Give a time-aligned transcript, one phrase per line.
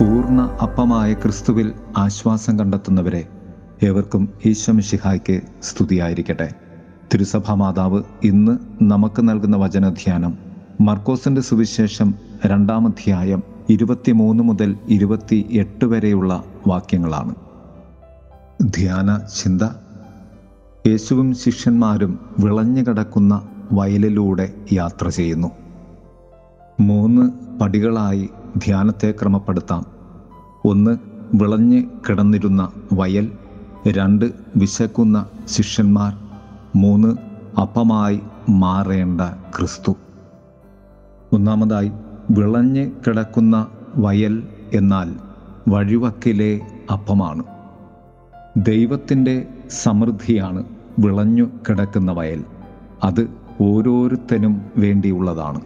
[0.00, 3.26] പൂർണ അപ്പമായ ക്രിസ്തുവിൽ ആശ്വാസം കണ്ടെത്തുന്നവരെ
[3.82, 6.52] ഏവർക്കും ഈശ്വമിഷിഹായ്ക്ക് സ്തുതിയായിരിക്കട്ടെ.
[7.14, 10.38] തിരുസഭാ മാതാവ് ഇന്ന് നമുക്ക് നൽകുന്ന വചനധ്യാനം
[10.80, 12.14] മർക്കോസിന്റെ സുവിശേഷം
[12.46, 17.34] രണ്ടാം അധ്യായം ഇരുപത്തിമൂന്ന് മുതൽ ഇരുപത്തി എട്ട് വരെയുള്ള വാക്യങ്ങളാണ്.
[18.62, 19.62] ധ്യാന ചിന്ത.
[20.86, 25.50] യേശുവും ശിഷ്യന്മാരും വിളഞ്ഞു കിടക്കുന്ന വയലിലൂടെ യാത്ര ചെയ്യുന്നു.
[26.80, 29.86] മൂന്ന് പടികളായി ധ്യാനത്തെ ക്രമപ്പെടുത്താം.
[30.64, 30.96] ഒന്ന്
[31.34, 33.32] വിളഞ്ഞ് കിടന്നിരുന്ന വയൽ.
[33.88, 34.24] രണ്ട്
[34.56, 36.14] വിശക്കുന്ന ശിഷ്യന്മാർ.
[36.76, 37.16] മൂന്ന്
[37.60, 39.20] അപ്പമായി മാറേണ്ട
[39.58, 39.96] ക്രിസ്തു.
[41.32, 41.92] ഒന്നാമതായി
[42.30, 45.14] വിളഞ്ഞ് കിടക്കുന്ന വയൽ എന്നാൽ
[45.68, 46.60] വഴിവക്കിലെ
[46.92, 47.42] അപ്പമാണ്.
[48.56, 50.64] ദൈവത്തിന്റെ സമൃദ്ധിയാണ്
[50.98, 52.44] വിളഞ്ഞു കിടക്കുന്ന വയൽ.
[53.04, 53.30] അത്
[53.62, 55.60] ഓരോരുത്തനും വേണ്ടിയുള്ളതാണ്.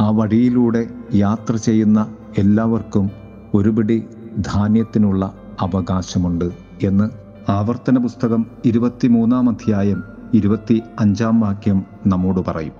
[0.00, 3.10] ആ വഴിയിലൂടെ യാത്ര ചെയ്യുന്ന എല്ലാവർക്കും
[3.54, 4.04] ഒരുപിടി
[4.38, 6.44] ധാന്യത്തിനുള്ള അവകാശമുണ്ട്
[6.82, 7.10] എന്ന്
[7.50, 10.02] ആവർത്തന പുസ്തകം ഇരുപത്തിമൂന്നാം അധ്യായം
[10.34, 12.72] ഇരുപത്തി അഞ്ചാം വാക്യം നമ്മോട് പറയും.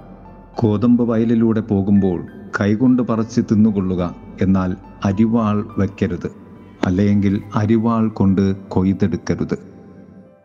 [0.55, 2.27] കോതമ്പ് വയലിലൂടെ പോകുമ്പോൾ
[2.61, 6.31] കൈകൊണ്ട് പറിച്ച് തിന്നുകൊള്ളുക എന്നാൽ അരിവാൾ വയ്ക്കരുത്
[6.87, 9.59] അല്ലെങ്കിൽ അരിവാൾ കൊണ്ട് കൊയ്തെടുക്കരുത്.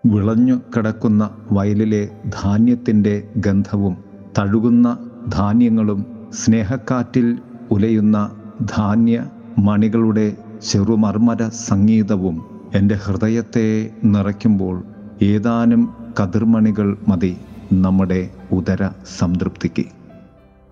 [0.06, 2.10] വിളഞ്ഞു കിടക്കുന്ന വയലിലെ
[2.44, 3.98] ധാന്യത്തിന്റെ ഗന്ധവും
[4.40, 4.98] തഴുകുന്ന
[5.30, 7.40] ധാന്യങ്ങളും സ്നേഹക്കാറ്റിൽ
[7.72, 9.26] ഉലയുന്ന ധാന്യ
[9.58, 10.38] മണികളുടെ
[10.72, 12.42] ചെറുമർമ്മര സംഗീതവും
[12.76, 14.84] എന്റെ ഹൃദയത്തെ നിറയ്ക്കുമ്പോൾ
[15.22, 17.38] ഏതാനും കതിർമണികൾ മതി
[17.74, 19.86] നമ്മുടെ ഉദര സംതൃപ്തിക്ക്.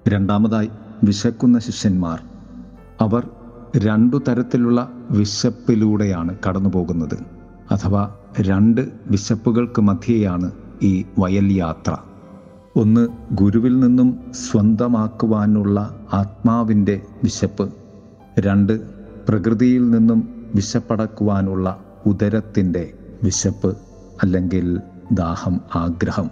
[0.07, 0.69] രണ്ടാമതായി
[1.03, 2.21] വിശക്കുന്ന ശിഷ്യന്മാർ.
[3.01, 3.29] അവർ
[3.77, 7.17] രണ്ടു തരത്തിലുള്ള വിശപ്പിലൂടെയാണ് കടന്നു പോകുന്നത്
[7.71, 10.51] അഥവാ രണ്ട് വിശപ്പുകൾക്ക് മധ്യേയാണ്
[10.83, 11.97] ഈ വയൽ യാത്ര
[12.77, 17.73] ഒന്ന് ഗുരുവിൽ നിന്നും സ്വന്തമാക്കുവാനുള്ള ആത്മാവിന്റെ വിശപ്പ്.
[18.39, 18.81] രണ്ട്
[19.29, 22.93] പ്രകൃതിയിൽ നിന്നും വിശപ്പടക്കുവാനുള്ള ഉദരത്തിന്റെ
[23.23, 23.77] വിശപ്പ്
[24.23, 24.79] അല്ലെങ്കിൽ
[25.11, 26.29] ദാഹം ആഗ്രഹം.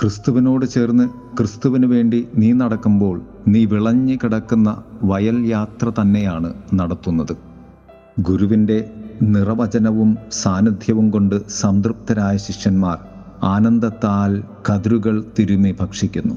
[0.00, 7.36] ക്രിസ്തുവിനോട് ചേർന്ന് ക്രിസ്തുവിന് വേണ്ടി നീ നടക്കുമ്പോൾ നീ വിളഞ്ഞു കിടക്കുന്ന വയൽ യാത്ര തന്നെയാണ് നടത്തുന്നത്.
[8.20, 8.90] ഗുരുവിന്റെ
[9.22, 12.98] നിറവചനവും സാന്നിധ്യവും കൊണ്ട് സംതൃപ്തരായ ശിഷ്യന്മാർ
[13.42, 16.34] ആനന്ദത്താൽ കതിരുകൾ തിരുമി ഭക്ഷിക്കുന്നു.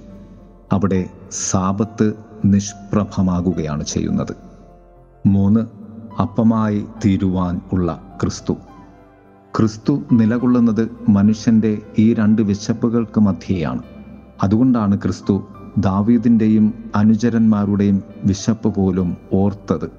[0.72, 2.14] അവിടെ സാപത്ത്
[2.46, 4.36] നിഷ്പ്രഭമാകുകയാണ് ചെയ്യുന്നത്.
[5.26, 5.60] മൂന്ന്
[6.22, 8.54] അപ്പമായി തീരുവാൻ ഉള്ള ക്രിസ്തു.
[9.58, 13.84] ക്രിസ്തു നിലകൊള്ളുന്നത് മനുഷ്യന്റെ ഈ രണ്ട് വിശപ്പുകൾക്ക് മധ്യേയാണ്.
[14.44, 19.92] അതുകൊണ്ടാണ് ക്രിസ്തു ദാവീദിന്റെയും അനുചരന്മാരുടെയും വിശപ്പ് പോലും ഓർത്തത്.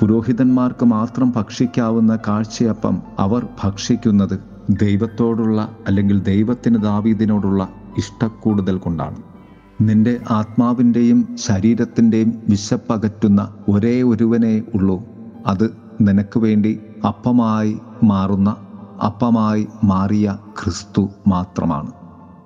[0.00, 9.16] പുരോഹിതന്മാർക്ക് മാത്രം ഭക്ഷിക്കാവുന്ന കാഴ്ചയപ്പം അവർ ഭക്ഷിക്കുന്നത് ദൈവത്തോടുള്ള അല്ലെങ്കിൽ ദൈവത്തിന് ദാവീദിനോടുള്ള ഇഷ്ടക്കൂടുതൽ കൊണ്ടാണ്.
[9.80, 15.02] നിന്റെ ആത്മാവിന്റെയും ശരീരത്തിന്റെയും വിശപ്പകറ്റുന്ന ഒരേ ഒരുവനേ ഉള്ളൂ.
[15.46, 15.70] അത്
[16.00, 18.56] നിനക്ക് വേണ്ടി അപ്പമായി മാറുന്ന
[19.06, 21.92] അപ്പമായി മാറിയ ക്രിസ്തു മാത്രമാണ്.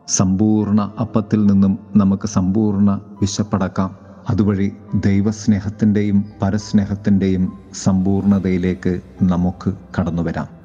[0.09, 3.97] സമ്പൂർണ അപ്പത്തിൽ നിന്നും നമുക്ക് സമ്പൂർണ വിശപ്പടക്കാം.
[4.31, 10.64] അതുവഴി ദൈവസ്നേഹത്തിന്റെയും പരസ്നേഹത്തിന്റെയും സമ്പൂർണതയിലേക്ക് നമുക്ക് കടന്നു വരാം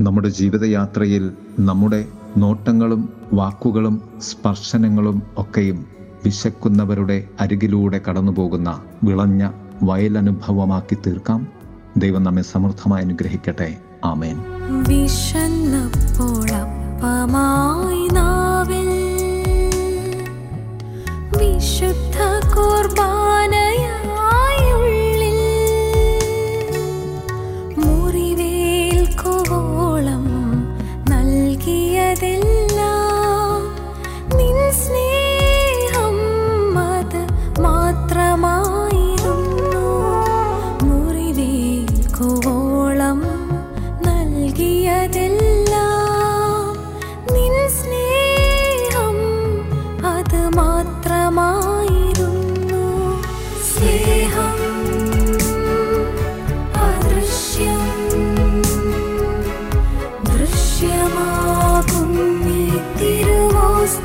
[0.00, 2.04] നമ്മുടെ ജീവിതയാത്രയിൽ നമ്മുടെ
[2.36, 5.86] നോട്ടങ്ങളും വാക്കുകളും സ്പർശനങ്ങളും ഒക്കെയും
[6.24, 9.50] വിശക്കുന്നവരുടെ അരികിലൂടെ കടന്നുപോകുന്ന വിളഞ്ഞ
[9.82, 11.46] വയലനുഭവമാക്കി തീർക്കാം.
[11.96, 13.76] ദൈവം നമ്മെ സമൃദ്ധമായി അനുഗ്രഹിക്കട്ടെ.
[14.04, 14.36] ആമേൻ.
[21.38, 23.61] വിശുദ്ധ കുർബാനയായി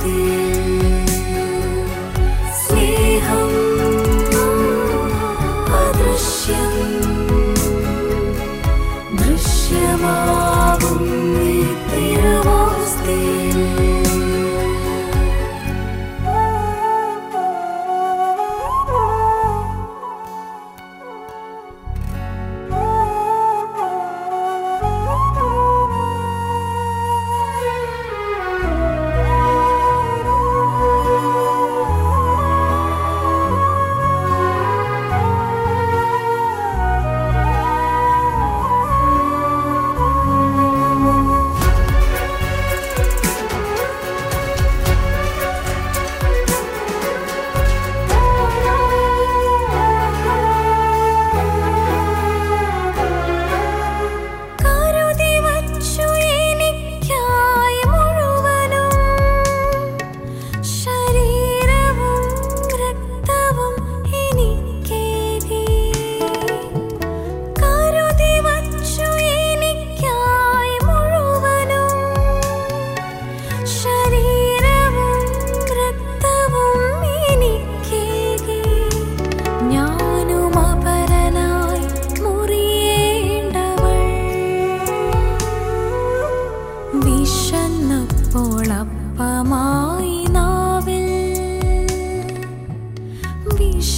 [0.08, 0.47] You.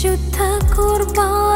[0.10, 1.49] juta kurban.